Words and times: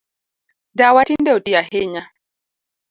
Dawa 0.77 1.01
tinde 1.07 1.31
otii 1.37 1.57
ahinya 1.61 2.03